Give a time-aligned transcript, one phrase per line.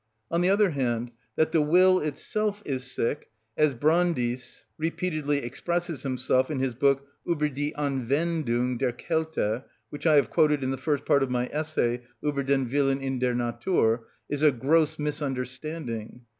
[0.31, 6.49] On the other hand, that the will itself is sick, as Brandis repeatedly expresses himself
[6.49, 11.05] in his book, "Ueber die Anwendung der Kälte," which I have quoted in the first
[11.05, 16.21] part of my essay, "Ueber den Willen in der Natur," is a gross misunderstanding.